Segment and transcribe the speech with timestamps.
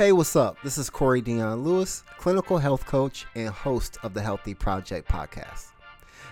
[0.00, 0.56] Hey, what's up?
[0.62, 5.72] This is Corey Dion Lewis, clinical health coach and host of the Healthy Project podcast.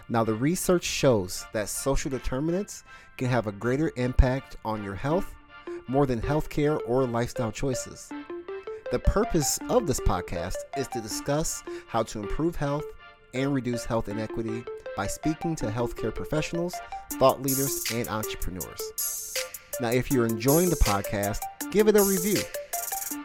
[0.08, 2.82] Now, the research shows that social determinants
[3.18, 5.34] can have a greater impact on your health
[5.86, 8.10] more than healthcare or lifestyle choices.
[8.90, 12.86] The purpose of this podcast is to discuss how to improve health
[13.34, 14.64] and reduce health inequity
[14.96, 16.74] by speaking to healthcare professionals,
[17.18, 19.34] thought leaders, and entrepreneurs.
[19.78, 21.40] Now, if you're enjoying the podcast,
[21.70, 22.40] give it a review.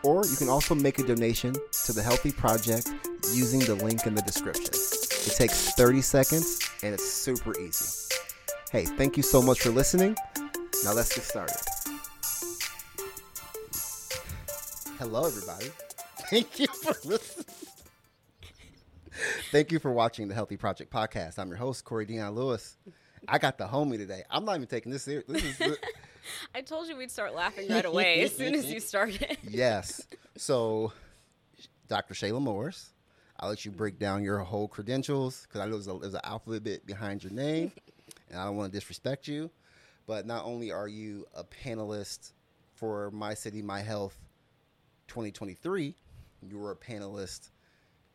[0.03, 2.91] Or you can also make a donation to the Healthy Project
[3.31, 4.73] using the link in the description.
[4.73, 8.15] It takes 30 seconds and it's super easy.
[8.71, 10.17] Hey, thank you so much for listening.
[10.83, 11.55] Now let's get started.
[14.99, 15.67] Hello, everybody.
[16.29, 17.45] Thank you for listening.
[19.51, 21.37] Thank you for watching the Healthy Project podcast.
[21.37, 22.77] I'm your host, Corey Dion Lewis.
[23.27, 24.23] I got the homie today.
[24.29, 25.25] I'm not even taking this serious.
[25.27, 25.77] This is
[26.55, 29.37] I told you we'd start laughing right away as soon as you started.
[29.47, 30.01] yes.
[30.35, 30.91] So,
[31.87, 32.15] Dr.
[32.15, 32.91] Chayla Morris,
[33.39, 36.21] I'll let you break down your whole credentials because I know there's, a, there's an
[36.23, 37.71] alphabet behind your name,
[38.31, 39.51] and I don't want to disrespect you.
[40.07, 42.31] But not only are you a panelist
[42.73, 44.17] for My City, My Health
[45.07, 45.95] 2023,
[46.41, 47.51] you were a panelist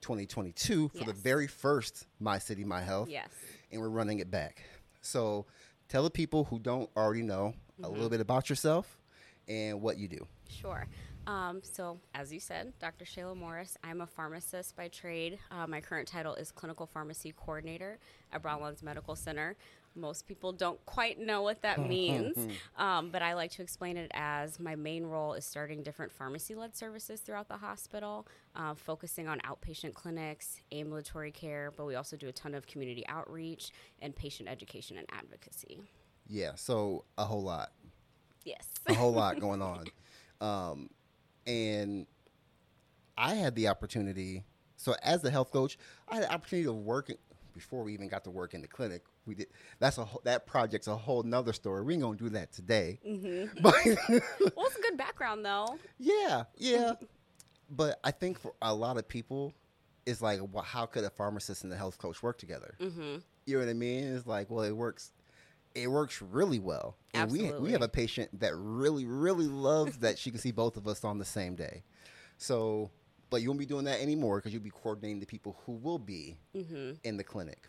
[0.00, 3.08] 2022 for the very first My City, My Health.
[3.08, 3.28] Yes.
[3.70, 4.64] And we're running it back.
[5.02, 5.46] So,
[5.88, 7.92] tell the people who don't already know a Mm-hmm.
[7.94, 8.98] little bit about yourself
[9.46, 10.26] and what you do.
[10.48, 10.86] Sure.
[11.26, 13.04] Um, so, as you said, Dr.
[13.04, 15.38] Chayla Morris, I'm a pharmacist by trade.
[15.50, 17.98] Uh, my current title is Clinical Pharmacy Coordinator
[18.32, 19.54] at Broadlawns Medical Center.
[19.94, 22.36] Most people don't quite know what that means,
[22.78, 26.54] um, but I like to explain it as my main role is starting different pharmacy
[26.54, 32.16] led services throughout the hospital, uh, focusing on outpatient clinics, ambulatory care, but we also
[32.16, 35.80] do a ton of community outreach and patient education and advocacy.
[36.28, 37.72] Yeah, so a whole lot,
[38.44, 38.68] Yes.
[38.86, 39.86] a whole lot going on,
[40.40, 40.90] um,
[41.46, 42.06] and
[43.16, 44.44] I had the opportunity.
[44.76, 47.10] So as the health coach, I had the opportunity to work
[47.54, 49.02] before we even got to work in the clinic.
[49.26, 49.48] We did
[49.80, 51.82] that's a whole, that project's a whole nother story.
[51.82, 53.00] We ain't gonna do that today,
[53.60, 55.78] but well, it's a good background, though.
[55.98, 56.92] yeah, yeah.
[57.70, 59.52] But I think for a lot of people,
[60.06, 62.74] it's like, well, how could a pharmacist and a health coach work together?
[62.80, 63.16] Mm-hmm.
[63.44, 64.14] You know what I mean?
[64.14, 65.10] It's like, well, it works.
[65.74, 66.96] It works really well.
[67.14, 70.76] And we we have a patient that really, really loves that she can see both
[70.76, 71.82] of us on the same day.
[72.36, 72.90] So,
[73.30, 75.98] but you won't be doing that anymore because you'll be coordinating the people who will
[75.98, 76.92] be Mm-hmm.
[77.04, 77.68] in the clinic.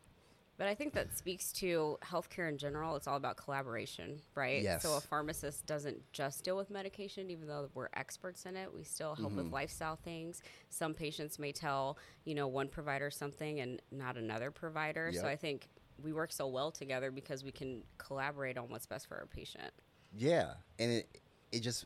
[0.58, 2.98] But I think that speaks to healthcare in general.
[2.98, 4.62] It's all about collaboration, right?
[4.62, 4.84] Yes.
[4.84, 8.70] So a pharmacist doesn't just deal with medication, even though we're experts in it.
[8.76, 9.38] We still help Mm-hmm.
[9.38, 10.42] with lifestyle things.
[10.70, 15.10] Some patients may tell, you know, one provider something and not another provider.
[15.14, 15.22] Yep.
[15.22, 15.70] So I think
[16.04, 19.72] we work so well together because we can collaborate on what's best for our patient.
[20.18, 21.22] Yeah, and it
[21.52, 21.86] it just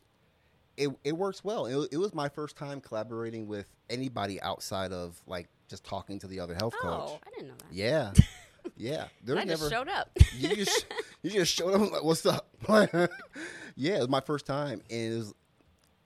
[0.76, 1.66] it it works well.
[1.66, 6.26] It, it was my first time collaborating with anybody outside of like just talking to
[6.26, 7.10] the other health coach.
[7.12, 7.72] Oh, I didn't know that.
[7.74, 8.12] Yeah,
[8.76, 9.04] yeah.
[9.28, 10.10] I was just never showed up.
[10.36, 10.86] you just
[11.22, 12.48] you just showed up like what's up
[13.76, 15.34] yeah it was my first time and it was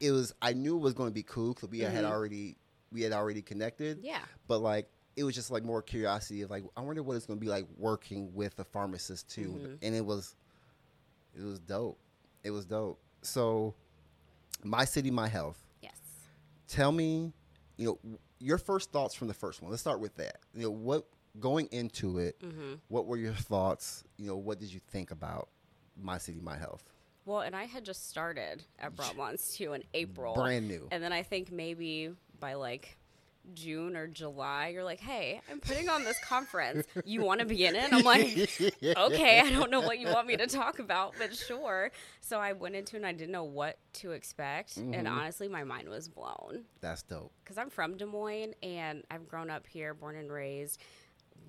[0.00, 2.10] it was i knew it was going to be cool because we had Mhm.
[2.10, 2.56] already
[2.92, 4.20] we had already connected yeah.
[4.46, 7.38] but like it was just like more curiosity of like i wonder what it's going
[7.38, 9.78] to be like working with a pharmacist too Mhm.
[9.82, 10.36] and it was
[11.36, 11.98] it was dope
[12.44, 13.74] it was dope so
[14.64, 15.98] my city my health Yes.
[16.68, 17.32] tell me
[17.76, 20.70] you know your first thoughts from the first one let's start with that you know
[20.70, 21.04] what
[21.40, 22.74] going into it Mm-hmm.
[22.88, 24.02] what were your thoughts?
[24.16, 25.48] You know, what did you think about
[26.00, 26.82] My City, My Health?
[27.26, 30.34] Well, and I had just started at Broadlawns too in April.
[30.34, 30.88] Brand new.
[30.90, 32.97] And then I think maybe by like
[33.54, 36.86] June or July, you're like, hey, I'm putting on this conference.
[37.04, 37.92] You want to be in it?
[37.92, 38.50] I'm like,
[38.96, 41.90] okay, I don't know what you want me to talk about, but sure.
[42.20, 44.76] So I went into it and I didn't know what to expect.
[44.76, 45.10] And Mhm.
[45.10, 47.32] honestly, my mind was blown That's dope.
[47.42, 50.80] because I'm from Des Moines and I've grown up here, born and raised.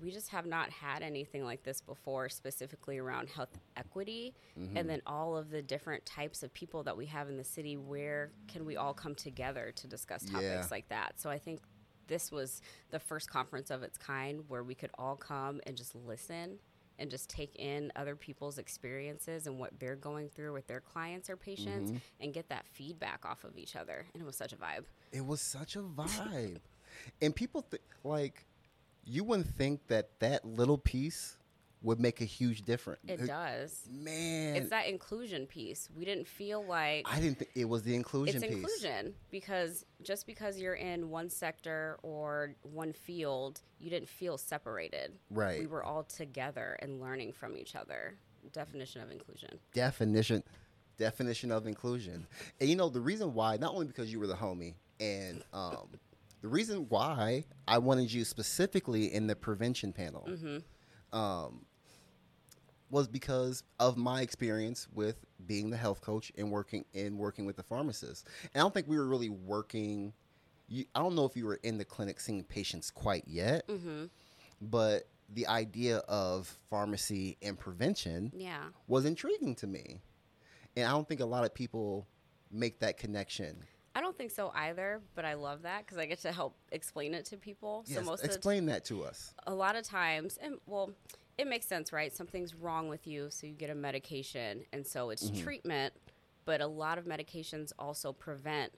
[0.00, 4.76] We just have not had anything like this before, specifically around health equity, Mm-hmm.
[4.76, 7.76] and then all of the different types of people that we have in the city.
[7.76, 10.66] Where can we all come together to discuss topics Yeah.
[10.70, 11.20] like that?
[11.20, 11.60] So I think
[12.10, 12.60] this was
[12.90, 16.58] the first conference of its kind where we could all come and just listen
[16.98, 21.30] and just take in other people's experiences and what they're going through with their clients
[21.30, 21.98] or patients Mm-hmm.
[22.20, 24.04] and get that feedback off of each other.
[24.12, 24.84] And it was such a vibe.
[25.12, 26.58] It was such a vibe.
[27.22, 28.44] and people, th- like,
[29.04, 31.38] you wouldn't think that that little piece
[31.82, 33.00] would make a huge difference.
[33.08, 33.88] It does.
[33.90, 34.56] Man.
[34.56, 35.88] It's that inclusion piece.
[35.94, 38.54] We didn't feel like I didn't think it was the inclusion it's piece.
[38.54, 45.12] inclusion because just because you're in one sector or one field, you didn't feel separated.
[45.30, 45.60] Right.
[45.60, 48.16] We were all together and learning from each other.
[48.52, 49.58] Definition of inclusion.
[49.74, 50.42] Definition
[50.98, 52.26] definition of inclusion.
[52.60, 55.88] And you know, the reason why, not only because you were the homie, And um,
[56.42, 60.28] the reason why I wanted you specifically in the prevention panel
[61.12, 61.64] um,
[62.90, 67.56] was because of my experience with being the health coach and working and working with
[67.56, 68.26] the pharmacist.
[68.54, 70.12] And I don't think we were really working.
[70.68, 74.04] You, I don't know if you were in the clinic seeing patients quite yet, Mm-hmm.
[74.60, 78.64] but the idea of pharmacy and prevention Yeah.
[78.88, 80.00] was intriguing to me.
[80.76, 82.06] And I don't think a lot of people
[82.50, 83.64] make that connection.
[83.94, 87.12] I don't think so either, but I love that because I get to help explain
[87.14, 87.84] it to people.
[87.86, 89.34] Yes, so most explain that to us.
[89.46, 90.90] a lot of times, and well,
[91.40, 92.12] it makes sense, right?
[92.14, 95.94] Something's wrong with you, so you get a medication, and so it's treatment.
[96.44, 98.72] But a lot of medications also prevent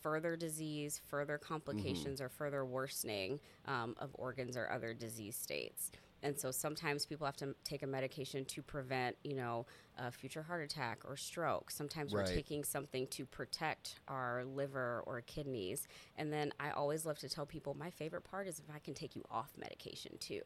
[0.00, 5.90] further disease, further complications, or further worsening um, of organs or other disease states.
[6.26, 9.64] And so sometimes people have to take a medication to prevent, you know,
[9.96, 11.70] a future heart attack or stroke.
[11.70, 12.26] Sometimes Right.
[12.26, 15.86] we're taking something to protect our liver or kidneys.
[16.16, 18.92] And then I always love to tell people my favorite part is if I can
[18.92, 20.42] take you off medication too.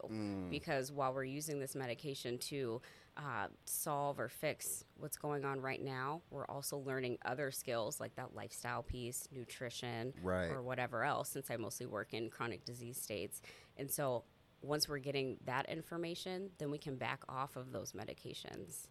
[0.50, 2.83] Because while we're using this medication to
[3.17, 8.15] uh, solve or fix what's going on right now, we're also learning other skills like
[8.17, 10.50] that lifestyle piece, nutrition, Right.
[10.50, 13.41] or whatever else, since I mostly work in chronic disease states.
[13.79, 14.25] And so
[14.62, 18.89] once we're getting that information, then we can back off of those medications.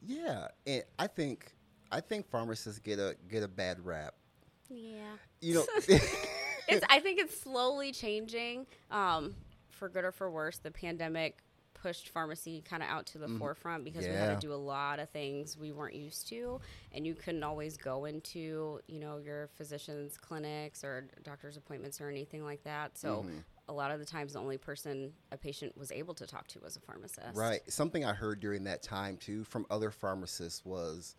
[0.00, 1.54] Yeah, and I think
[1.90, 4.14] I think pharmacists get a get a bad rap.
[4.68, 5.16] Yeah.
[5.40, 5.66] You know,
[6.68, 9.34] it's I think it's slowly changing, um,
[9.70, 10.58] for good or for worse.
[10.58, 11.38] The pandemic
[11.74, 15.00] pushed pharmacy kind of out to the forefront because we had to do a lot
[15.00, 16.60] of things we weren't used to,
[16.92, 22.08] and you couldn't always go into you know your physician's clinics or doctor's appointments or
[22.08, 22.96] anything like that.
[22.96, 23.26] So
[23.72, 26.60] a lot of the times, the only person a patient was able to talk to
[26.60, 27.34] was a pharmacist.
[27.34, 27.60] right?
[27.72, 31.16] Something I heard during that time too from other pharmacists was,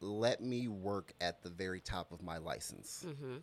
[0.00, 3.36] "Let me work at the very top of my license." Mm-hmm.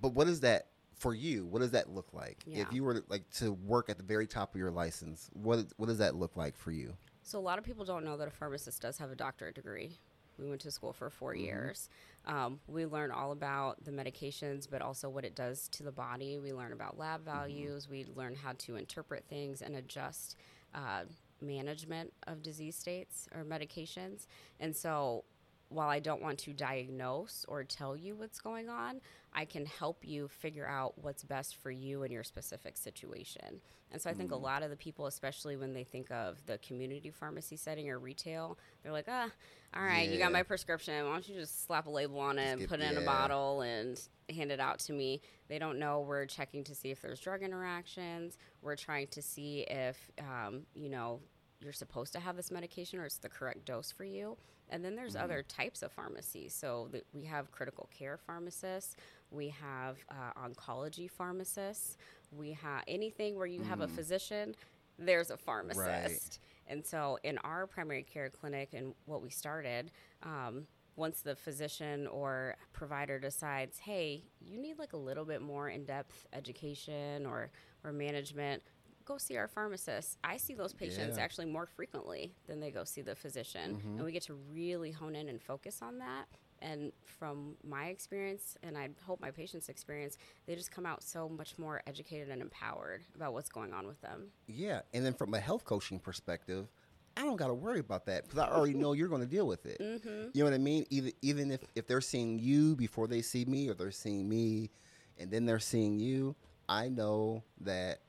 [0.00, 0.66] But what is that
[0.96, 1.46] for you?
[1.46, 2.42] What does that look like?
[2.44, 2.62] Yeah.
[2.62, 5.86] If you were like to work at the very top of your license, what what
[5.86, 6.96] does that look like for you?
[7.22, 9.98] So a lot of people don't know that a pharmacist does have a doctorate degree.
[10.38, 11.88] We went to school for 4 years.
[12.28, 16.38] Um, we learn all about the medications, but also what it does to the body.
[16.38, 17.88] We learn about lab values.
[17.88, 20.36] We learn how to interpret things and adjust
[20.74, 21.04] uh,
[21.40, 24.26] management of disease states or medications.
[24.60, 25.24] And so,
[25.68, 29.00] while I don't want to diagnose or tell you what's going on,
[29.34, 33.60] I can help you figure out what's best for you in your specific situation.
[33.92, 36.58] And so I think a lot of the people, especially when they think of the
[36.58, 39.28] community pharmacy setting or retail, they're like, ah,
[39.74, 41.04] all right, you got my prescription.
[41.04, 43.04] Why don't you just slap a label on it and get- put it in a
[43.04, 44.00] bottle and
[44.34, 45.20] hand it out to me?
[45.48, 48.36] They don't know we're checking to see if there's drug interactions.
[48.62, 51.20] We're trying to see if, um, you know,
[51.60, 54.36] you're supposed to have this medication or it's the correct dose for you.
[54.70, 56.54] And then there's other types of pharmacies.
[56.54, 58.96] So that we have critical care pharmacists,
[59.30, 61.96] we have uh, oncology pharmacists,
[62.30, 64.54] we have anything where you have a physician,
[64.98, 66.40] there's a pharmacist.
[66.66, 69.90] And so in our primary care clinic and what we started,
[70.22, 70.66] um,
[70.96, 76.26] once the physician or provider decides, hey, you need like a little bit more in-depth
[76.32, 77.50] education or
[77.84, 78.60] or management,
[79.08, 80.18] go see our pharmacist.
[80.22, 81.24] I see those patients Yeah.
[81.24, 85.16] actually more frequently than they go see the physician, and we get to really hone
[85.16, 86.26] in and focus on that.
[86.60, 91.28] And from my experience, and I hope my patients' experience, they just come out so
[91.28, 94.32] much more educated and empowered about what's going on with them.
[94.46, 96.68] Yeah, and then from a health coaching perspective,
[97.16, 99.46] I don't got to worry about that because I already know you're going to deal
[99.46, 99.80] with it.
[99.80, 100.28] Mm-hmm.
[100.34, 100.84] You know what I mean?
[100.90, 104.70] Even even if if they're seeing you before they see me, or they're seeing me,
[105.16, 106.36] and then they're seeing you,
[106.68, 108.00] I know that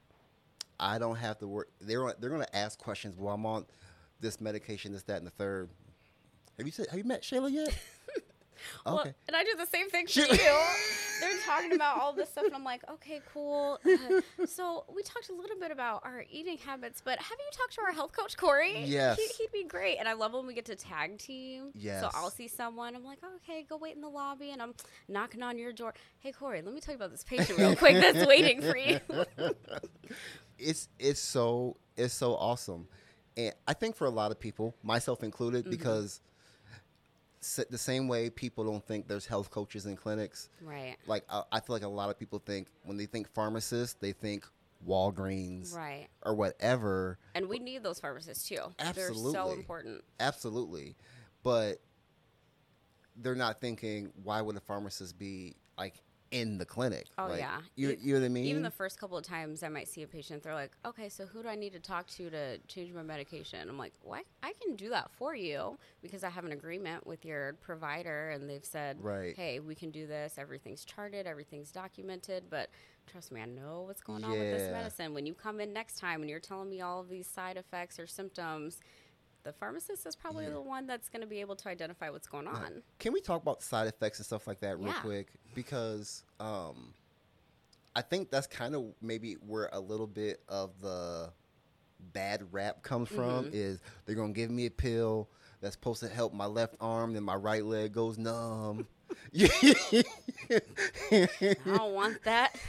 [0.79, 1.69] I don't have to work.
[1.81, 3.15] They're they're going to ask questions.
[3.17, 3.65] Well, I'm on
[4.19, 5.69] this medication, this, that, and the third.
[6.57, 6.87] Have you said?
[6.87, 7.77] Have you met Chayla yet?
[8.85, 9.13] Well, okay.
[9.27, 10.27] and I do the same thing for you.
[11.21, 13.79] They're talking about all this stuff, and I'm like, okay, cool.
[13.85, 17.73] Uh, so we talked a little bit about our eating habits, but have you talked
[17.75, 18.83] to our health coach Corey?
[18.85, 19.17] Yes.
[19.17, 19.97] he, he'd be great.
[19.97, 21.71] And I love when we get to tag team.
[21.73, 22.01] Yes.
[22.01, 22.95] So I'll see someone.
[22.95, 24.73] I'm like, okay, go wait in the lobby, and I'm
[25.07, 25.93] knocking on your door.
[26.19, 28.99] Hey, Corey, let me tell you about this patient real quick that's waiting for you.
[30.59, 32.87] it's it's so it's so awesome,
[33.37, 35.71] and I think for a lot of people, myself included, Mm-hmm.
[35.71, 36.21] because
[37.69, 40.49] the same way people don't think there's health coaches in clinics.
[40.61, 40.97] right.
[41.07, 44.11] Like I, I feel like a lot of people think when they think pharmacists, they
[44.11, 44.45] think
[44.85, 46.07] Walgreens Right.
[46.23, 47.17] or whatever.
[47.35, 48.55] And we need those pharmacists too.
[48.93, 49.53] They're so Absolutely.
[49.53, 50.03] important.
[50.19, 50.95] Absolutely,
[51.43, 51.79] but
[53.15, 55.95] they're not thinking why would a pharmacist be like
[56.31, 57.07] in the clinic.
[57.17, 58.45] Oh Like, yeah, you, you know what I mean?
[58.45, 61.25] Even the first couple of times I might see a patient, they're like, "Okay, so
[61.25, 64.25] who do I need to talk to to change my medication?" I'm like, "What?
[64.43, 68.49] I can do that for you because I have an agreement with your provider, and
[68.49, 69.35] they've said, Right.
[69.35, 70.37] hey, we can do this.
[70.37, 72.69] Everything's charted, everything's documented, but."
[73.07, 75.15] Trust me, I know what's going on with this medicine.
[75.15, 77.97] When you come in next time and you're telling me all of these side effects
[77.99, 78.81] or symptoms,
[79.43, 80.51] the pharmacist is probably Yeah.
[80.51, 82.83] the one that's going to be able to identify what's going on.
[82.99, 85.01] Can we talk about side effects and stuff like that real Yeah.
[85.01, 85.27] quick?
[85.55, 86.93] Because um,
[87.95, 91.31] I think that's kind of maybe where a little bit of the
[92.13, 93.53] bad rap comes from Mhm.
[93.53, 95.29] is they're gonna give me a pill
[95.61, 98.87] that's supposed to help my left arm, then my right leg goes numb.
[99.35, 100.03] I
[101.65, 102.55] don't want that.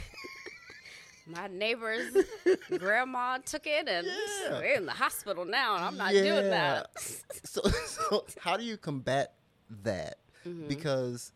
[1.31, 2.13] My neighbor's
[2.77, 4.59] grandma took it and Yeah.
[4.59, 6.87] we're in the hospital now and I'm not doing that.
[7.43, 9.33] so, so how do you combat
[9.83, 10.17] that?
[10.45, 10.67] Mhm.
[10.67, 11.31] Because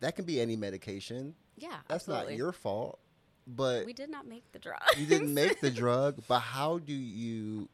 [0.00, 1.34] that can be any medication.
[1.56, 2.32] yeah, That's absolutely.
[2.34, 2.98] not your fault.
[3.46, 4.80] But We did not make the drug.
[4.96, 7.68] you didn't make the drug, but how do you,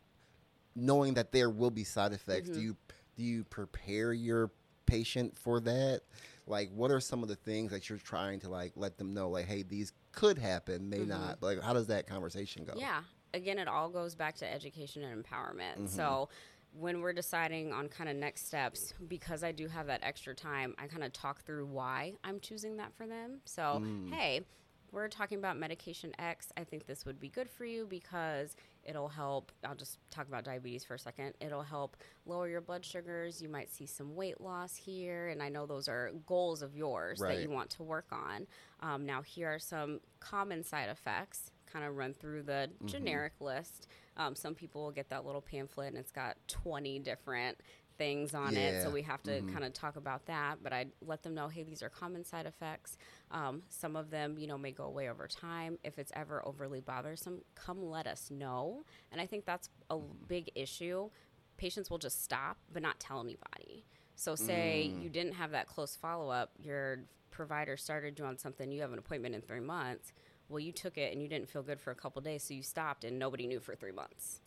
[0.74, 2.62] knowing that there will be side effects, do Mhm.
[2.62, 2.76] you
[3.16, 4.50] do you prepare your
[4.86, 6.00] patient for that?
[6.46, 9.28] Like, what are some of the things that you're trying to like let them know?
[9.28, 11.08] Like, hey, these could happen, may Mhm.
[11.08, 11.42] not.
[11.42, 12.74] Like, how does that conversation go?
[12.76, 13.02] Yeah.
[13.32, 15.78] Again, it all goes back to education and empowerment.
[15.78, 15.88] Mhm.
[15.88, 16.28] So
[16.72, 20.74] when we're deciding on kind of next steps, because I do have that extra time,
[20.78, 23.40] I kind of talk through why I'm choosing that for them.
[23.44, 24.10] So, Mm.
[24.12, 24.46] hey,
[24.92, 26.52] we're talking about medication X.
[26.56, 29.52] I think this would be good for you because it'll help.
[29.64, 31.34] I'll just talk about diabetes for a second.
[31.40, 33.40] It'll help lower your blood sugars.
[33.40, 35.28] You might see some weight loss here.
[35.28, 38.46] And I know those are goals of yours that you want to work on.
[38.80, 41.50] Um, now, here are some common side effects.
[41.72, 42.86] Kind of run through the Mm-hmm.
[42.88, 43.86] generic list.
[44.16, 47.58] Um, some people will get that little pamphlet and it's got 20 different
[48.00, 48.80] things on it.
[48.82, 49.52] So we have to Mhm.
[49.52, 50.62] kind of talk about that.
[50.62, 52.96] But I let them know, hey, these are common side effects.
[53.30, 55.78] Um, some of them, you know, may go away over time.
[55.84, 58.84] If it's ever overly bothersome, come let us know.
[59.12, 61.10] And I think that's a big issue.
[61.58, 63.84] Patients will just stop, but not tell anybody.
[64.16, 65.02] So, say Mm.
[65.02, 68.92] you didn't have that close follow up, your provider started you on something, you have
[68.92, 70.12] an appointment in three months.
[70.48, 72.62] Well, you took it and you didn't feel good for a couple days, so you
[72.62, 74.40] stopped and nobody knew for three months.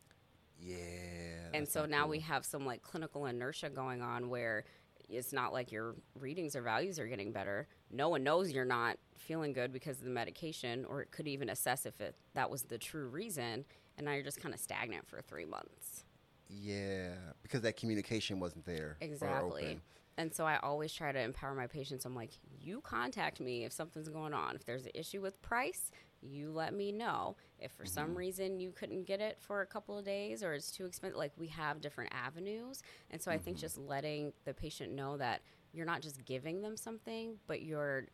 [0.60, 1.23] Yeah.
[1.54, 2.10] And so now cool.
[2.10, 4.64] we have some like clinical inertia going on where
[5.10, 7.68] it's not like your readings or values are getting better.
[7.92, 11.50] No one knows you're not feeling good because of the medication, or it could even
[11.50, 13.66] assess if it that was the true reason.
[13.98, 16.06] And now you're just kind of stagnant for three months.
[16.50, 17.10] Yeah,
[17.42, 18.98] because that communication wasn't there.
[19.02, 19.80] Exactly.
[20.18, 22.06] And so I always try to empower my patients.
[22.06, 24.56] I'm like, you contact me if something's going on.
[24.56, 25.90] If there's an issue with price,
[26.24, 27.36] you let me know.
[27.60, 27.94] If for Mm-hmm.
[27.94, 31.18] some reason you couldn't get it for a couple of days or it's too expensive,
[31.18, 32.82] like we have different avenues.
[33.12, 33.62] And so I think Mm-hmm.
[33.62, 35.42] just letting the patient know that
[35.74, 38.08] you're not just giving them something, but you're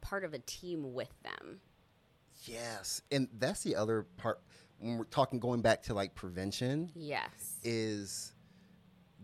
[0.00, 1.60] part of a team with them.
[2.44, 4.40] Yes, and that's the other part
[4.78, 7.56] when we're talking going back to like prevention Yes.
[7.62, 8.32] is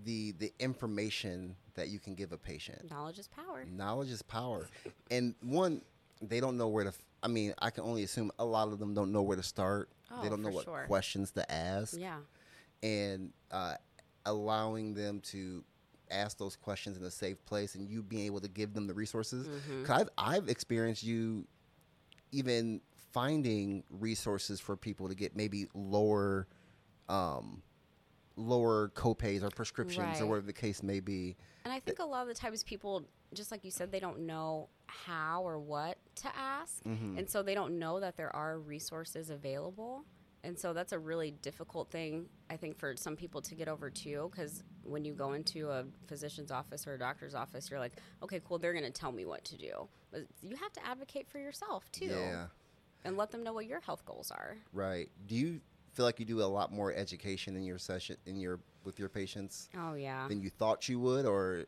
[0.04, 2.88] the the information that you can give a patient.
[2.90, 3.64] Knowledge is power.
[3.70, 4.68] Knowledge is power,
[5.10, 5.82] and one
[6.22, 6.92] they don't know where to.
[7.22, 9.90] I mean, I can only assume a lot of them don't know where to start.
[10.10, 10.84] Oh, they don't know what sure.
[10.86, 12.18] questions to ask, Yeah.
[12.82, 13.74] and uh,
[14.26, 15.64] allowing them to
[16.10, 18.94] ask those questions in a safe place, and you being able to give them the
[18.94, 19.46] resources.
[19.46, 19.84] Mhm.
[19.84, 21.46] 'Cause I've, I've experienced you
[22.32, 22.80] even
[23.12, 26.46] finding resources for people to get maybe lower
[27.08, 27.60] um
[28.36, 32.22] lower copays or prescriptions or whatever the case may be And I think a lot
[32.22, 36.36] of the times people, just like you said, they don't know how or what to
[36.36, 36.82] ask.
[36.84, 37.18] Mhm.
[37.18, 40.04] And so they don't know that there are resources available.
[40.42, 43.90] And so that's a really difficult thing, I think, for some people to get over
[43.90, 44.30] too.
[44.30, 47.92] Because when you go into a physician's office or a doctor's office, you're like,
[48.22, 49.86] okay, cool, they're going to tell me what to do.
[50.10, 52.46] But you have to advocate for yourself too yeah
[53.04, 54.56] and let them know what your health goals are.
[54.74, 55.60] right do you
[55.92, 59.08] feel like you do a lot more education in your session in your with your
[59.08, 60.26] patients Oh, yeah.
[60.28, 61.64] than you thought you would or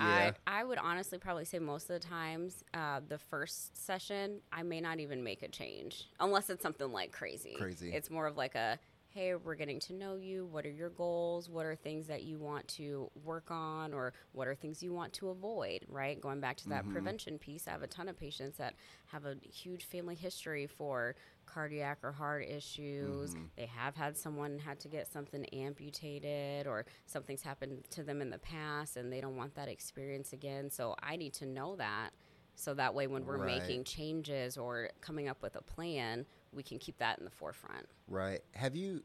[0.00, 4.40] yeah I, I would honestly probably say most of the times, uh, the first session,
[4.52, 7.54] I may not even make a change unless it's something like crazy.
[7.56, 7.92] Crazy.
[7.92, 8.78] It's more of like a,
[9.10, 10.46] hey, we're getting to know you.
[10.46, 11.48] What are your goals?
[11.50, 13.92] What are things that you want to work on?
[13.92, 16.20] Or what are things you want to avoid, right?
[16.20, 16.92] Going back to that Mm-hmm.
[16.92, 18.74] prevention piece, I have a ton of patients that
[19.06, 23.34] have a huge family history for cardiac or heart issues.
[23.34, 23.44] Mm-hmm.
[23.56, 28.30] They have had someone had to get something amputated or something's happened to them in
[28.30, 30.70] the past and they don't want that experience again.
[30.70, 32.10] So I need to know that
[32.54, 33.52] so that way when we're Right.
[33.60, 37.86] making changes or coming up with a plan, we can keep that in the forefront.
[38.08, 38.40] Right.
[38.52, 39.02] Have you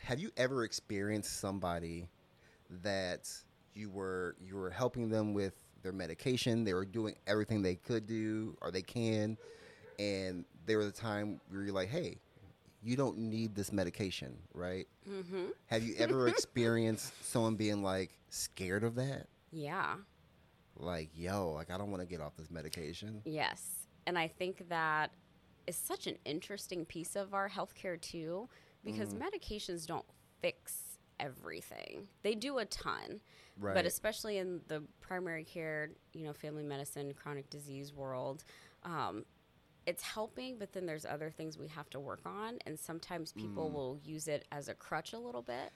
[0.00, 2.08] have you ever experienced somebody
[2.82, 3.28] that
[3.74, 6.64] you were you were helping them with their medication.
[6.64, 9.36] They were doing everything they could do or they can,
[9.98, 12.18] and there was a time where you're like, "Hey,
[12.82, 15.46] you don't need this medication, right?" Mm-hmm.
[15.66, 19.26] Have you ever experienced someone being like scared of that?
[19.50, 19.94] Yeah.
[20.76, 23.22] Like, yo, like I don't want to get off this medication.
[23.24, 23.86] Yes.
[24.06, 25.10] And I think that
[25.68, 28.48] is such an interesting piece of our healthcare too,
[28.84, 29.22] because Mm.
[29.22, 30.06] medications don't
[30.40, 32.08] fix everything.
[32.22, 33.20] They do a ton.
[33.56, 33.74] Right.
[33.74, 38.44] But especially in the primary care, you know, family medicine, chronic disease world,
[38.84, 39.24] um,
[39.84, 42.58] it's helping, but then there's other things we have to work on.
[42.66, 43.72] And sometimes people Mm.
[43.72, 45.72] will use it as a crutch a little bit.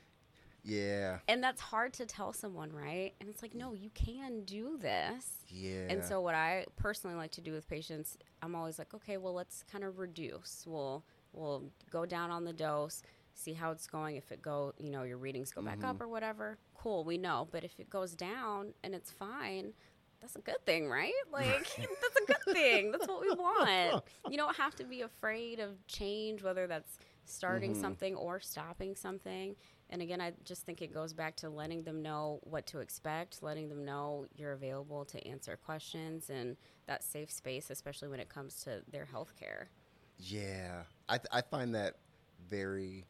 [0.64, 3.14] Yeah, And that's hard to tell someone, right?
[3.20, 5.44] And it's like, no, you can do this.
[5.48, 5.86] yeah.
[5.88, 9.34] And so, what I personally like to do with patients, I'm always like, okay, well,
[9.34, 10.64] let's kind of reduce.
[10.66, 13.02] We'll we'll go down on the dose,
[13.34, 14.16] see how it's going.
[14.16, 16.04] If it go, you know, your readings go back up mm-hmm.
[16.04, 17.48] or whatever, cool, we know.
[17.50, 19.72] But if it goes down and it's fine,
[20.20, 21.12] that's a good thing, right?
[21.32, 22.92] Like that's a good thing.
[22.92, 24.04] That's what we want.
[24.30, 27.80] You don't have to be afraid of change, whether that's starting mm-hmm.
[27.80, 29.56] something or stopping something.
[29.90, 33.42] And again, I just think it goes back to letting them know what to expect,
[33.42, 38.28] letting them know you're available to answer questions and that safe space, especially when it
[38.28, 39.70] comes to their health care.
[40.18, 41.96] yeah, I th- I find that
[42.48, 43.06] very,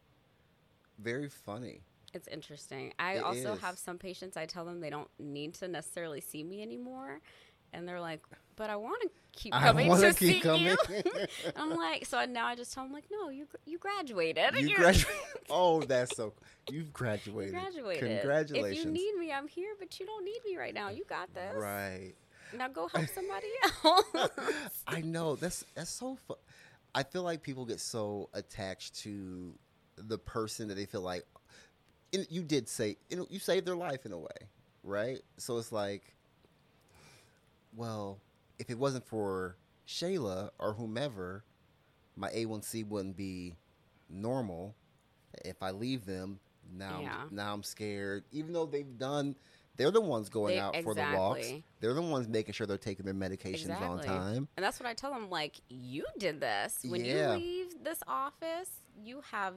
[0.99, 1.83] very funny.
[2.13, 2.93] It's interesting.
[2.99, 3.61] I It also is.
[3.61, 7.21] have some patients, I tell them they don't need to necessarily see me anymore.
[7.73, 8.21] And they're like,
[8.55, 10.65] but I want to keep I coming wanna keep see coming.
[10.65, 10.77] you.
[11.55, 14.55] I'm like, so now I just tell him like, no, you you graduated.
[14.55, 15.07] You graduated.
[15.49, 16.33] oh, that's so.
[16.69, 17.53] You've You graduated.
[17.53, 17.99] graduated.
[18.21, 18.79] Congratulations.
[18.79, 20.89] If you need me, I'm here, but you don't need me right now.
[20.89, 21.55] You got this.
[21.55, 22.13] Right.
[22.57, 23.47] Now go help somebody
[23.83, 24.71] else.
[24.87, 26.37] I know that's that's so fun.
[26.95, 29.53] I feel like people get so attached to
[29.95, 31.23] the person that they feel like
[32.29, 34.47] you did say you know you saved their life in a way,
[34.83, 35.19] right?
[35.37, 36.13] So it's like,
[37.75, 38.19] well,
[38.59, 39.57] if it wasn't for
[39.87, 41.43] Chayla or whomever,
[42.15, 43.55] my A1C wouldn't be
[44.09, 44.75] normal.
[45.43, 46.39] If I leave them
[46.71, 47.23] now, Yeah.
[47.31, 48.23] now I'm scared.
[48.31, 49.35] Even though they've done,
[49.75, 51.51] they're the ones going They- out for the walks.
[51.79, 54.47] They're the ones making sure they're taking their medications on time.
[54.55, 55.29] And that's what I tell them.
[55.29, 56.83] Like, you did this.
[56.87, 57.33] When Yeah.
[57.35, 59.55] you leave this office, you have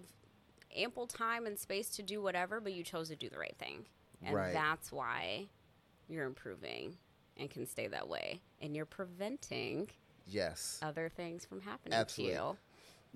[0.74, 3.86] ample time and space to do whatever, but you chose to do the right thing.
[4.22, 4.52] And Right.
[4.52, 5.48] that's why
[6.08, 6.96] you're improving
[7.36, 8.40] and can stay that way.
[8.60, 9.88] And you're preventing
[10.26, 10.78] Yes.
[10.82, 12.34] other things from happening Absolutely.
[12.36, 12.56] to you.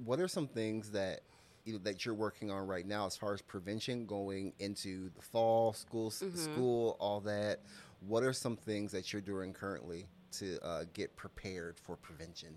[0.05, 1.21] what are some things that
[1.65, 5.21] you know, that you're working on right now as far as prevention going into the
[5.23, 6.37] fall, school, Mm-hmm.
[6.39, 7.61] school, all that?
[8.01, 12.55] What are some things that you're doing currently to uh, get prepared for prevention?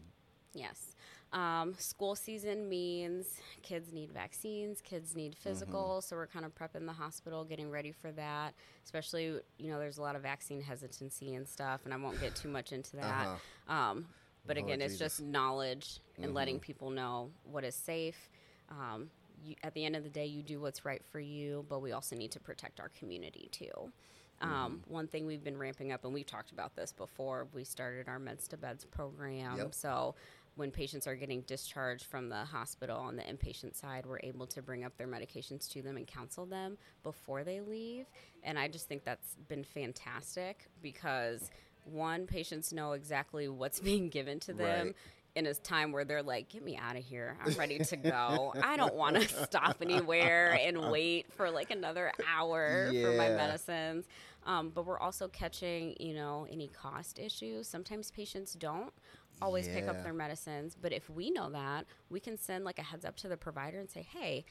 [0.53, 0.95] Yes.
[1.33, 3.25] Um, school season means
[3.63, 7.91] kids need vaccines, kids need physical, so we're kind of prepping the hospital, getting ready
[7.91, 8.53] for that.
[8.85, 12.35] Especially, you know, there's a lot of vaccine hesitancy and stuff, and I won't get
[12.35, 13.25] too much into that.
[13.25, 13.73] Uh-huh.
[13.73, 14.05] Um,
[14.45, 18.29] but Lord again, it's just knowledge and letting people know what is safe.
[18.69, 19.09] Um,
[19.43, 21.93] you, at the end of the day, you do what's right for you, but we
[21.93, 23.91] also need to protect our community too.
[24.41, 28.09] Um, One thing we've been ramping up, and we've talked about this before, we started
[28.09, 29.57] our Meds to Beds program.
[29.57, 29.73] Yep.
[29.73, 30.15] So
[30.55, 34.61] when patients are getting discharged from the hospital on the inpatient side, we're able to
[34.61, 38.05] bring up their medications to them and counsel them before they leave.
[38.43, 41.49] And I just think that's been fantastic because
[41.85, 44.87] one, patients know exactly what's being given to them.
[44.87, 44.95] Right.
[45.35, 47.35] In a time where they're like, get me out of here.
[47.43, 48.53] I'm ready to go.
[48.61, 54.05] I don't want to stop anywhere and wait for like another hour for my medicines.
[54.45, 57.67] Um, but we're also catching, you know, any cost issues.
[57.67, 58.93] Sometimes patients don't
[59.41, 62.83] always pick up their medicines, but if we know that, we can send like a
[62.83, 64.45] heads up to the provider and say, hey,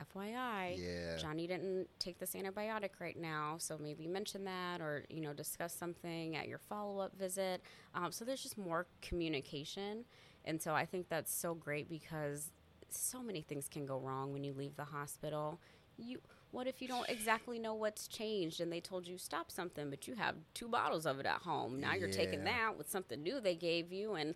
[0.00, 1.16] FYI, Yeah.
[1.18, 5.74] Johnny didn't take this antibiotic right now, so maybe mention that or you know discuss
[5.74, 7.62] something at your follow up visit.
[7.94, 10.04] Um, so there's just more communication,
[10.44, 12.50] and so I think that's so great because
[12.88, 15.60] so many things can go wrong when you leave the hospital.
[15.98, 16.20] You
[16.52, 20.06] what if you don't exactly know what's changed and they told you stop something, but
[20.06, 21.80] you have two bottles of it at home.
[21.80, 24.30] Now you're taking that with something new they gave you, and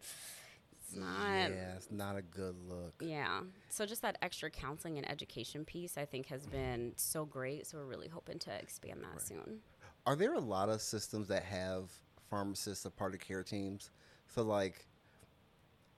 [0.81, 1.51] it's not.
[1.51, 2.95] yeah, it's not a good look.
[3.01, 3.41] Yeah.
[3.69, 7.67] So just that extra counseling and education piece, I think, has been so great.
[7.67, 9.61] So we're really hoping to expand that soon.
[10.07, 11.91] Are there a lot of systems that have
[12.31, 13.91] pharmacists a part of care teams?
[14.29, 14.87] So like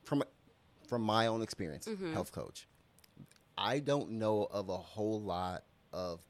[0.04, 0.22] from
[0.88, 2.12] from my own experience, Mm-hmm.
[2.14, 2.66] health coach,
[3.57, 6.20] I don't know of a whole lot of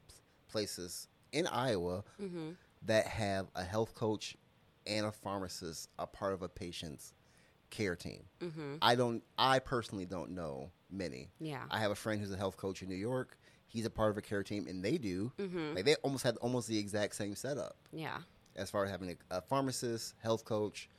[0.49, 2.51] places in Iowa Mm-hmm.
[2.85, 4.35] that have a health coach
[4.87, 7.13] and a pharmacist a part of a patient's
[7.69, 8.23] care team.
[8.41, 8.75] Mm-hmm.
[8.81, 11.29] I don't I personally don't know many.
[11.39, 11.63] Yeah.
[11.69, 13.37] I have a friend who's a health coach in New York.
[13.67, 15.31] He's a part of a care team and they do.
[15.37, 15.75] Mm-hmm.
[15.75, 17.75] Like they almost had almost the exact same setup.
[17.93, 18.17] Yeah.
[18.55, 20.89] as far as having a, a pharmacist, health coach,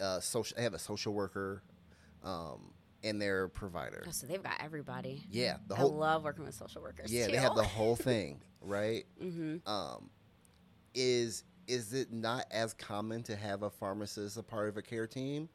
[0.00, 0.56] uh, social.
[0.56, 1.62] They have a social worker,
[2.24, 2.72] um,
[3.06, 4.04] and their provider.
[4.06, 5.24] Oh, so they've got everybody.
[5.30, 5.94] Yeah, the I whole.
[5.94, 7.12] love working with social workers.
[7.12, 7.32] yeah, too.
[7.32, 9.04] they have the whole thing, right?
[9.22, 9.68] mm-hmm.
[9.68, 10.10] Um,
[10.94, 15.06] is is it not as common to have a pharmacist a part of a care
[15.06, 15.48] team,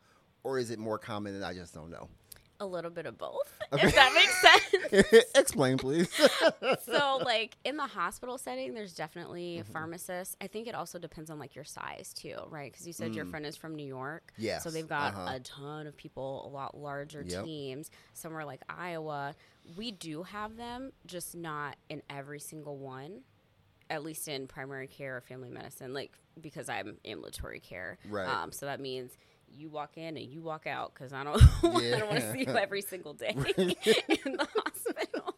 [0.43, 2.09] or is it more common and I just don't know?
[2.61, 3.51] A little bit of both.
[3.73, 3.87] Okay.
[3.87, 5.25] If that makes sense.
[5.35, 6.07] Explain, please.
[6.85, 9.71] so like in the hospital setting there's definitely Mm-hmm.
[9.73, 13.13] pharmacists i think it also depends on like your size too right because you said
[13.15, 13.31] your Mm.
[13.31, 15.33] friend is from new york Yes, so they've got uh-huh.
[15.35, 17.43] a ton of people a lot larger Yep.
[17.45, 19.35] teams somewhere like iowa
[19.77, 23.21] we do have them just not in every single one
[23.89, 28.27] at least in primary care or family medicine like because i'm ambulatory care Right.
[28.27, 29.11] um, so that means
[29.55, 31.95] you walk in and you walk out because I don't, yeah.
[31.95, 33.73] I don't want to see you every single day in
[34.37, 35.35] the hospital.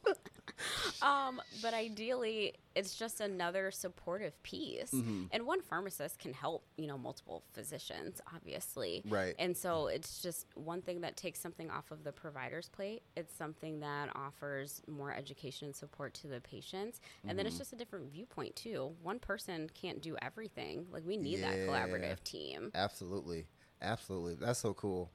[1.02, 4.92] um, but ideally, it's just another supportive piece.
[4.92, 5.28] Mhm.
[5.32, 9.04] And one pharmacist can help, you know, multiple physicians, obviously.
[9.08, 9.36] Right.
[9.38, 13.04] And so it's just one thing that takes something off of the provider's plate.
[13.18, 17.02] It's something that offers more education and support to the patients.
[17.28, 17.60] And then it's Mhm.
[17.60, 18.96] just a different viewpoint, too.
[19.02, 20.88] One person can't do everything.
[20.92, 22.72] Like, we need that collaborative team.
[22.74, 23.48] Absolutely.
[23.84, 24.36] Absolutely.
[24.36, 25.12] That's so cool.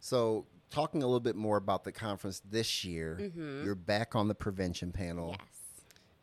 [0.00, 3.64] So, talking a little bit more about the conference this year, Mhm.
[3.64, 5.30] you're back on the prevention panel.
[5.30, 5.48] Yes.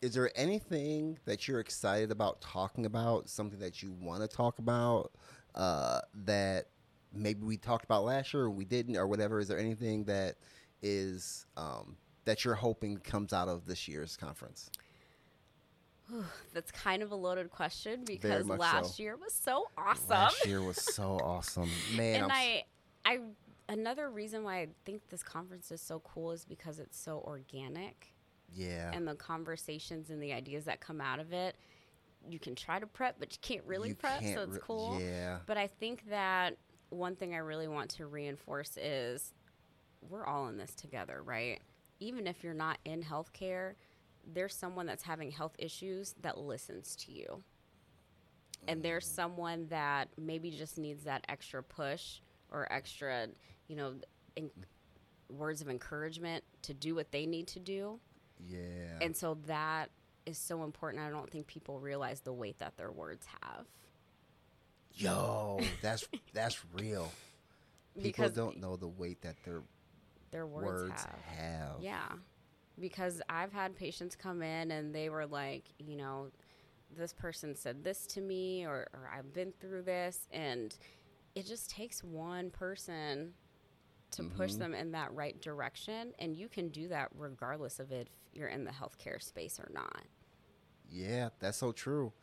[0.02, 4.60] Is there anything that you're excited about talking about, something that you want to talk
[4.60, 5.12] about
[5.56, 6.68] uh, that
[7.14, 9.40] maybe we talked about last year or we didn't or whatever?
[9.40, 10.36] Is there anything that
[10.82, 14.70] is um, that you're hoping comes out of this year's conference?
[16.54, 19.04] That's kind of a loaded question because last so.
[19.04, 20.10] year was so awesome.
[20.10, 21.70] Last year was so awesome.
[21.96, 22.64] Man, and I,
[23.06, 23.20] I,
[23.70, 28.14] another reason why I think this conference is so cool is because it's so organic,
[28.54, 28.92] yeah.
[28.94, 31.56] and the conversations and the ideas that come out of it.
[32.28, 34.62] You can try to prep, but you can't really You prep, can't so it's re-
[34.64, 34.98] cool.
[35.00, 35.38] Yeah.
[35.46, 36.58] But I think that
[36.90, 39.32] one thing I really want to reinforce is
[40.10, 41.60] we're all in this together, right?
[42.00, 43.74] Even if you're not in healthcare,
[44.32, 47.44] there's someone that's having health issues that listens to you.
[48.68, 49.16] And there's mm.
[49.16, 52.20] someone that maybe just needs that extra push
[52.52, 53.28] or extra,
[53.68, 53.96] you know,
[54.38, 54.50] en-
[55.30, 58.00] words of encouragement to do what they need to do.
[58.40, 59.00] Yeah.
[59.02, 59.90] And so that
[60.26, 61.04] is so important.
[61.04, 63.66] I don't think people realize the weight that their words have.
[64.94, 67.12] Yo, that's that's real.
[67.96, 69.62] People Because don't know the weight that their
[70.32, 71.38] their words, words, have.
[71.38, 71.82] have.
[71.82, 72.08] Yeah.
[72.80, 76.28] Because I've had patients come in and they were like, you know,
[76.96, 80.28] this person said this to me or, or I've been through this.
[80.32, 80.76] And
[81.36, 83.34] it just takes one person
[84.12, 84.60] to push Mhm.
[84.60, 86.14] them in that right direction.
[86.20, 90.04] And you can do that regardless of if you're in the healthcare space or not.
[90.90, 92.14] Yeah, that's so true.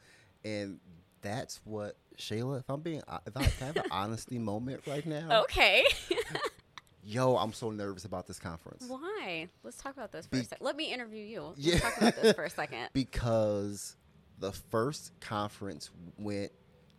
[0.44, 0.80] And
[1.22, 5.42] that's what Chayla, if I'm being if I have an honesty moment right now.
[5.42, 5.84] Okay.
[7.04, 8.84] Yo, I'm so nervous about this conference.
[8.86, 9.48] Why?
[9.64, 10.64] Let's talk about this for a Be- second.
[10.64, 11.42] Let me interview you.
[11.42, 11.78] Let's Yeah.
[11.80, 12.88] talk about this for a second.
[12.92, 13.96] Because
[14.38, 16.52] the first conference went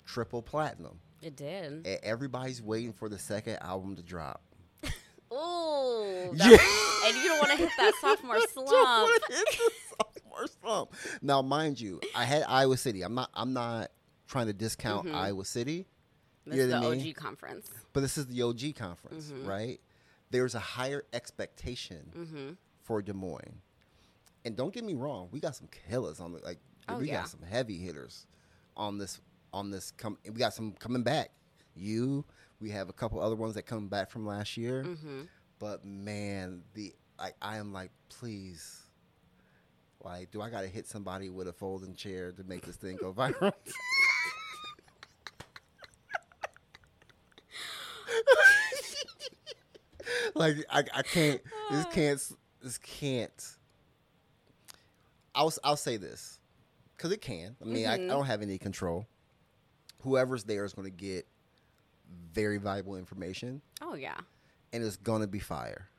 [0.05, 0.99] triple platinum.
[1.21, 1.71] It did.
[1.71, 4.41] And everybody's waiting for the second album to drop.
[5.31, 6.31] Ooh.
[6.35, 6.57] Yeah.
[7.05, 8.69] And you don't want to hit that sophomore slump.
[8.71, 10.93] wanna hit the sophomore slump.
[11.21, 13.01] Now, mind you, I had Iowa City.
[13.01, 13.29] I'm not.
[13.33, 13.91] I'm not
[14.25, 15.13] trying to discount Mhm.
[15.15, 15.85] Iowa City,
[16.45, 17.01] This You is the I mean?
[17.09, 17.69] OG conference.
[17.91, 19.45] but this is the OG conference, Mhm.
[19.45, 19.81] right?
[20.33, 22.49] There's a higher expectation Mm-hmm.
[22.81, 23.61] for Des Moines,
[24.43, 26.57] and don't get me wrong, we got some killers on the like.
[26.89, 27.21] Oh, we yeah.
[27.21, 28.27] got some heavy hitters
[28.75, 29.21] on this.
[29.53, 31.29] On this, come we got some coming back.
[31.75, 32.25] You,
[32.59, 34.83] we have a couple other ones that come back from last year.
[34.83, 35.21] Mm-hmm.
[35.59, 38.79] But man, the I, I am like, please.
[40.03, 43.13] Like, do I gotta hit somebody with a folding chair to make this thing go
[43.17, 43.53] viral?
[50.35, 51.41] like I, I can't
[51.71, 52.21] this can't
[52.61, 53.57] this can't
[55.35, 56.39] I'll I'll say this
[56.95, 57.55] because it can.
[57.61, 58.07] I mean, I, I Mhm.
[58.09, 59.07] don't have any control.
[60.01, 61.25] Whoever's there is going to get
[62.33, 64.17] very valuable information Oh yeah.
[64.71, 65.89] and it's gonna be fire.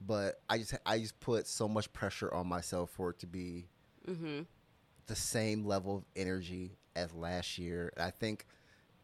[0.00, 3.66] But I just I just put so much pressure on myself for it to be
[4.08, 4.42] Mm-hmm.
[5.06, 7.92] the same level of energy as last year.
[7.96, 8.46] I think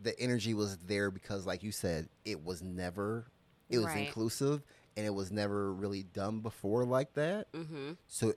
[0.01, 3.27] the energy was there because, like you said, it was never
[3.69, 4.07] it was Right.
[4.07, 4.63] inclusive
[4.97, 7.53] and it was never really done before like that.
[7.53, 7.93] Mm-hmm.
[8.07, 8.35] So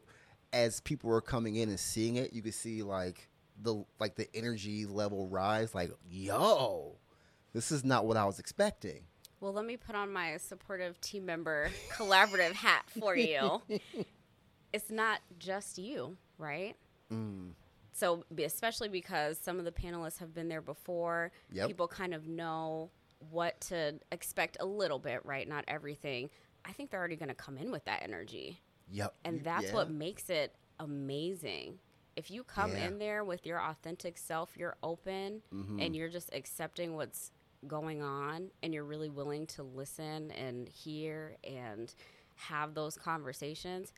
[0.53, 3.29] as people were coming in and seeing it, you could see like
[3.61, 5.73] the like the energy level rise.
[5.73, 6.97] Like, yo,
[7.53, 9.03] this is not what I was expecting.
[9.39, 13.61] Well, let me put on my supportive team member collaborative hat for you.
[14.73, 16.75] it's not just you, right?
[17.11, 17.51] Mm.
[17.91, 21.67] so especially because some of the panelists have been there before, Yep.
[21.67, 22.89] people kind of know
[23.29, 25.47] what to expect a little bit, right?
[25.47, 26.29] Not everything.
[26.65, 28.61] I think they're already going to come in with that energy.
[28.91, 29.13] Yep.
[29.25, 29.73] And that's yeah.
[29.73, 31.79] what makes it amazing.
[32.15, 32.87] If you come Yeah.
[32.87, 35.79] in there with your authentic self, you're open Mm-hmm.
[35.79, 37.31] and you're just accepting what's
[37.67, 41.93] going on and you're really willing to listen and hear and
[42.35, 43.93] have those conversations,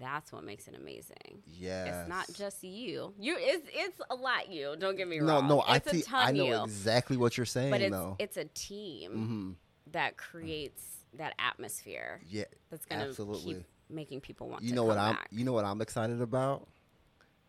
[0.00, 1.42] that's what makes it amazing.
[1.46, 3.12] Yeah, It's not just you.
[3.18, 4.74] You it's it's a lot you.
[4.78, 5.48] Don't get me wrong.
[5.48, 6.04] no, no, it's a see.
[6.12, 6.62] I know you.
[6.64, 8.16] exactly what you're saying, but it's though.
[8.18, 9.52] it's a team hmm
[9.92, 10.82] that creates
[11.14, 12.44] that atmosphere Yeah.
[12.70, 13.54] that's gonna Absolutely.
[13.54, 15.14] keep making people want You to know what I'm.
[15.14, 15.28] back.
[15.30, 16.66] You know what I'm excited about?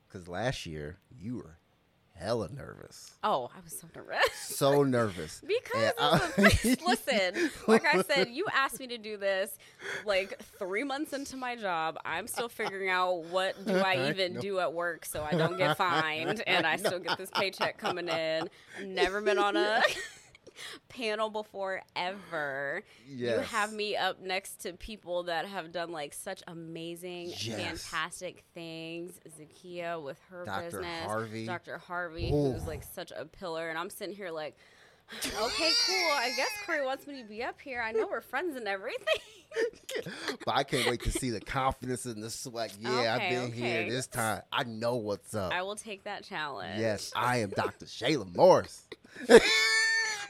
[0.07, 1.57] Because last year you were
[2.15, 4.31] hella nervous, Oh, I was so nervous.
[4.41, 5.41] so nervous.
[5.47, 6.31] Because I-
[6.87, 9.57] listen, like I said, you asked me to do this
[10.05, 11.97] like three months into my job.
[12.05, 14.41] I'm still figuring out what do I I even know.
[14.41, 18.07] do at work so I don't get fined and I still get this paycheck coming
[18.07, 18.49] in.
[18.85, 19.81] Never been on a
[20.89, 22.83] panel before ever.
[23.07, 27.83] You have me up next to people that have done like such amazing, Yes.
[27.83, 29.19] fantastic things.
[29.39, 30.63] Zakia with her Dr.
[30.65, 31.45] business, Harvey.
[31.45, 31.77] Dr.
[31.77, 32.53] Harvey, Ooh.
[32.53, 34.55] who's like such a pillar, and I'm sitting here like,
[35.13, 36.11] okay, cool.
[36.13, 37.81] I guess Corey wants me to be up here.
[37.81, 39.05] I know we're friends and everything.
[40.45, 42.75] but I can't wait to see the confidence and the sweat.
[42.79, 44.41] Yeah, I've Okay, been here this time.
[44.51, 45.53] I know what's up.
[45.53, 46.79] I will take that challenge.
[46.79, 47.85] yes, I am Dr.
[47.85, 48.87] Chayla Morris.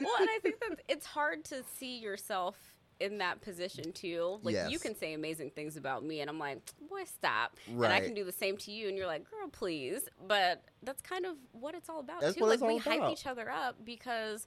[0.00, 2.56] Well, and I think that it's hard to see yourself
[2.98, 4.38] in that position too.
[4.42, 7.56] Like you can say amazing things about me, and I'm like, boy, stop.
[7.68, 10.08] And I can do the same to you, and you're like, girl, please.
[10.26, 12.40] But that's kind of what it's all about That's too.
[12.40, 13.12] what like it's all we hype about.
[13.12, 14.46] each other up because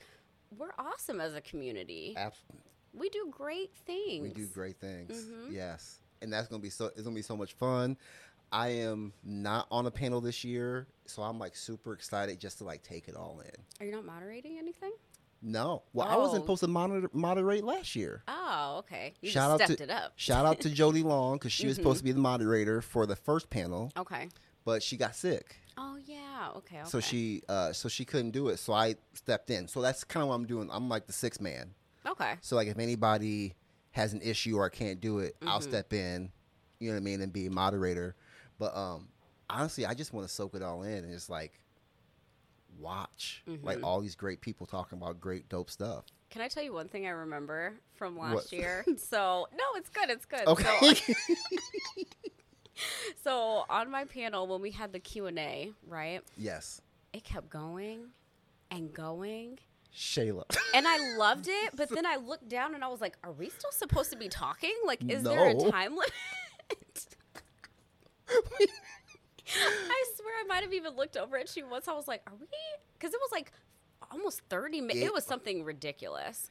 [0.58, 2.16] we're awesome as a community.
[2.18, 2.42] Abs-
[2.98, 4.24] We do great things.
[4.24, 5.12] we do great things.
[5.26, 5.52] Mhm.
[5.54, 6.86] Yes, and that's gonna be so.
[6.88, 7.98] It's gonna be so much fun.
[8.52, 12.64] I am not on a panel this year, so I'm like super excited just to
[12.64, 13.52] like take it all in.
[13.80, 14.92] Are you not moderating anything?
[15.41, 16.43] No, well, I wasn't Oh.
[16.43, 18.23] supposed to monitor, moderate last year.
[18.28, 19.13] Oh, okay.
[19.21, 20.12] You Shout out stepped to it up.
[20.17, 21.84] shout out to Jody Long because she was Mm-hmm.
[21.84, 24.28] supposed to be the moderator for the first panel, Okay.
[24.65, 26.49] but she got sick, Oh yeah.
[26.58, 26.80] Okay.
[26.82, 26.89] okay.
[26.89, 28.58] so she uh, so she couldn't do it.
[28.60, 29.67] So I stepped in.
[29.69, 30.69] So that's kind of what I'm doing.
[30.73, 31.73] I'm like the sixth man.
[32.06, 32.34] Okay.
[32.41, 33.54] So like if anybody
[33.91, 35.69] has an issue or can't do it, I'll Mm-hmm.
[35.69, 36.32] step in.
[36.80, 38.15] You know what I mean, and be a moderator.
[38.58, 39.08] But um,
[39.49, 41.62] honestly, I just want to soak it all in and just like
[42.80, 43.84] watch like Mhm.
[43.84, 46.06] all these great people talking about great dope stuff.
[46.30, 48.52] Can I tell you one thing I remember from last What?
[48.54, 48.86] year?
[48.98, 50.10] So no, it's good.
[50.10, 50.48] It's good.
[50.48, 50.94] Okay.
[50.94, 51.13] So,
[53.24, 56.22] so on my panel when we had the Q and A, right?
[56.38, 56.82] yes,
[57.13, 58.12] It kept going
[58.72, 59.60] and going.
[59.96, 60.44] Chayla.
[60.76, 63.50] And I loved it, but then I looked down and I was like, "Are we
[63.50, 64.74] still supposed to be talking?
[64.86, 67.15] Like, is there a time limit?"
[69.56, 71.88] I swear I might have even looked over at you once.
[71.88, 72.48] I was like, "Are we?"
[72.98, 73.52] Because it was like
[74.12, 75.00] almost thirty minutes.
[75.00, 76.48] It, It- was something ridiculous,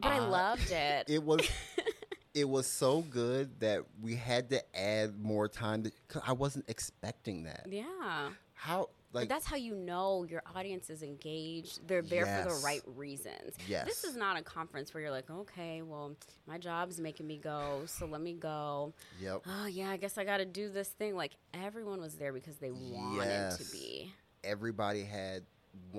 [0.00, 1.08] but I Uh, loved it.
[1.10, 1.40] it was
[2.34, 6.68] it was so good that we had to add more time to, cause I wasn't
[6.68, 7.66] expecting that.
[7.68, 11.86] yeah, How but like that's how you know your audience is engaged.
[11.86, 13.56] They're there for the right reasons.
[13.68, 13.86] Yes.
[13.86, 16.12] This is not a conference where you're like, okay, well,
[16.46, 18.94] my job's making me go, so let me go.
[19.20, 19.42] yep.
[19.46, 21.14] oh yeah, I guess I got to do this thing.
[21.14, 23.58] Like everyone was there because they wanted Yes.
[23.58, 24.12] to be.
[24.44, 25.42] Everybody had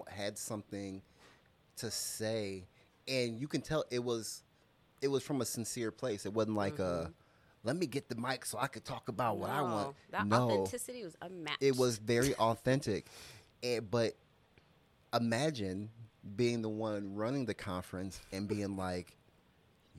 [0.07, 1.01] had something
[1.77, 2.65] to say,
[3.07, 4.43] and you can tell it was
[5.01, 6.25] it was from a sincere place.
[6.25, 7.11] It wasn't like a mm-hmm.
[7.63, 9.71] Let me get the mic so I could talk about what I Mm-hmm.
[9.71, 9.95] Want.
[10.11, 11.61] That no, authenticity was unmatched.
[11.63, 13.05] it was very authentic.
[13.63, 14.15] And, but
[15.13, 15.89] imagine
[16.35, 19.15] being the one running the conference and being like,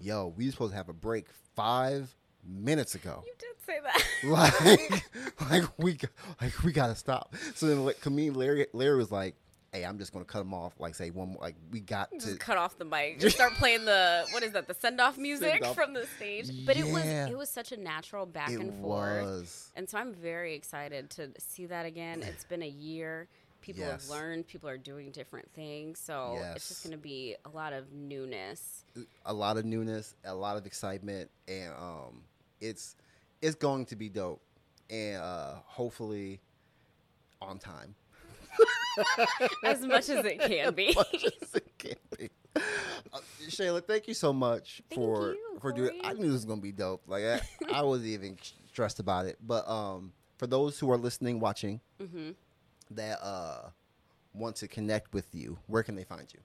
[0.00, 2.14] "Yo, we were supposed to have a break five
[2.46, 4.04] minutes ago." You did say that.
[5.40, 5.98] like, like we,
[6.40, 7.34] like we gotta stop.
[7.54, 9.34] So then, like, comedian Larry, Larry was like,
[9.74, 10.72] "Hey, I'm just gonna cut them off.
[10.78, 11.42] Like, say one more.
[11.42, 13.18] Like, we got Just to." cut off the mic.
[13.20, 14.68] Just start playing the what is that?
[14.68, 15.74] The send off music Send-off.
[15.74, 16.64] from the stage.
[16.64, 19.24] But it was it was such a natural back It and forth.
[19.24, 19.70] was.
[19.76, 22.22] And so I'm very excited to see that again.
[22.26, 23.28] It's been a year.
[23.60, 24.02] People Yes.
[24.02, 24.46] have learned.
[24.46, 25.98] People are doing different things.
[25.98, 28.84] So it's just going to be a lot of newness.
[29.26, 32.22] a lot of newness, a lot of excitement, and um,
[32.60, 32.94] it's
[33.42, 34.40] it's going to be dope,
[34.90, 36.40] and uh, hopefully
[37.40, 37.94] on time.
[39.64, 40.92] as much as it can be.
[40.94, 42.30] much as it can be.
[42.56, 46.00] Uh, Chayla, thank you so much Thank for you, for doing.
[46.04, 47.02] I knew this was gonna be dope.
[47.06, 47.40] Like I,
[47.72, 48.38] I wasn't even
[48.70, 49.38] stressed about it.
[49.44, 52.30] But um, for those who are listening, watching, hmm
[52.90, 53.70] that uh
[54.34, 56.40] want to connect with you, where can they find you?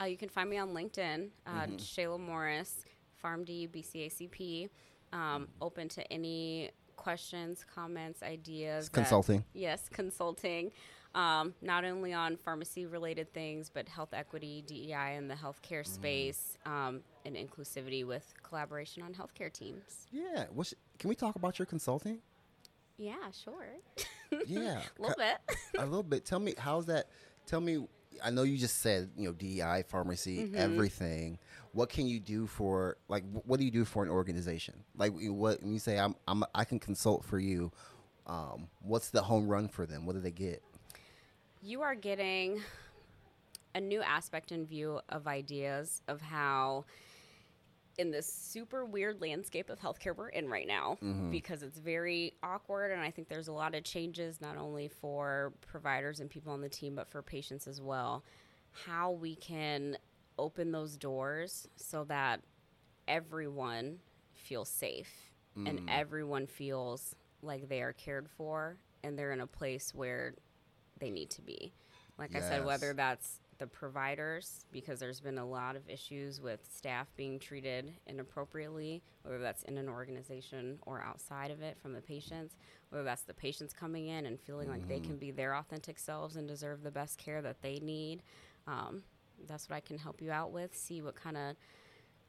[0.00, 1.76] Uh, you can find me on LinkedIn, uh, Mm-hmm.
[1.76, 2.84] Chayla Morris,
[3.22, 4.68] PharmD, BCACP.
[5.12, 8.86] Um, open to any questions, comments, ideas.
[8.88, 9.44] that- Consulting.
[9.52, 10.72] yes, consulting.
[11.14, 15.86] um, not only on pharmacy related things, but health equity, DEI in the healthcare Mm.
[15.86, 20.06] space, um, and inclusivity with collaboration on healthcare teams.
[20.12, 20.44] Yeah.
[20.52, 22.20] What's, can we talk about your consulting?
[22.98, 23.66] Yeah, sure.
[24.46, 24.82] Yeah.
[24.98, 25.38] A little bit.
[25.78, 26.24] a little bit.
[26.26, 27.08] Tell me how's that?
[27.46, 27.86] Tell me.
[28.24, 30.56] I know you just said you know DEI, pharmacy, Mm-hmm.
[30.56, 31.38] everything.
[31.72, 33.24] What can you do for like?
[33.44, 34.74] What do you do for an organization?
[34.96, 37.72] Like what when you say I'm, I'm I can consult for you.
[38.26, 40.06] Um, what's the home run for them?
[40.06, 40.62] What do they get?
[41.62, 42.60] you are getting
[43.74, 46.84] a new aspect and view of ideas of how
[47.98, 51.30] in this super weird landscape of healthcare we're in right now mm-hmm.
[51.30, 55.52] because it's very awkward and i think there's a lot of changes not only for
[55.66, 58.24] providers and people on the team but for patients as well.
[58.86, 59.96] How we can
[60.38, 62.40] open those doors so that
[63.08, 63.98] everyone
[64.32, 65.10] feels safe
[65.54, 65.84] and mm.
[65.88, 70.34] everyone feels like they are cared for and they're in a place where
[70.98, 71.72] they need to be.
[72.18, 76.60] Like I said, whether that's the providers, because there's been a lot of issues with
[76.70, 82.00] staff being treated inappropriately, whether that's in an organization or outside of it from the
[82.00, 82.56] patients,
[82.90, 86.36] whether that's the patients coming in and feeling like they can be their authentic selves
[86.36, 88.22] and deserve the best care that they need.
[88.66, 89.02] Um,
[89.46, 90.76] that's what I can help you out with.
[90.76, 91.56] See what kind of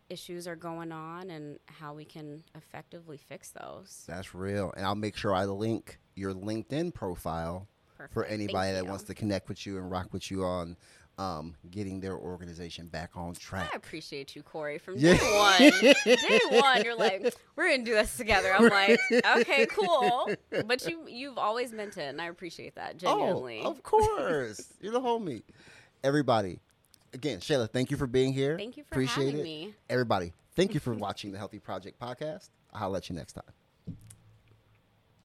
[0.09, 4.05] issues are going on and how we can effectively fix those.
[4.07, 8.29] That's real, and I'll make sure I link your LinkedIn profile for Perfect.
[8.29, 8.89] Thank anybody that you.
[8.89, 10.77] wants to connect with you and rock with you on
[11.17, 13.69] um, getting their organization back on track.
[13.73, 14.77] I appreciate you, Corey.
[14.77, 15.15] From Yeah.
[15.17, 18.99] day one, day one, you're like, "We're gonna do this together." I'm like,
[19.37, 20.29] "Okay, cool."
[20.65, 23.61] But you, you've always meant it, and I appreciate that genuinely.
[23.63, 24.73] Oh, of course.
[24.81, 25.41] You're the homie.
[26.03, 26.59] Everybody,
[27.13, 28.55] again, Chayla, thank you for being here.
[28.57, 29.43] Thank you for Appreciate having it.
[29.43, 29.73] me.
[29.89, 32.49] Everybody, thank you for watching the Healthy Project podcast.
[32.73, 33.56] I'll let you next time.